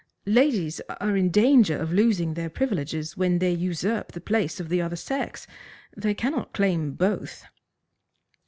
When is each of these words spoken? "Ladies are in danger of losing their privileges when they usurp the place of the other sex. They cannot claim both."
"Ladies 0.25 0.81
are 0.99 1.15
in 1.15 1.29
danger 1.29 1.77
of 1.77 1.93
losing 1.93 2.33
their 2.33 2.49
privileges 2.49 3.15
when 3.15 3.37
they 3.37 3.51
usurp 3.53 4.13
the 4.13 4.19
place 4.19 4.59
of 4.59 4.67
the 4.67 4.81
other 4.81 4.95
sex. 4.95 5.45
They 5.95 6.15
cannot 6.15 6.53
claim 6.53 6.93
both." 6.93 7.45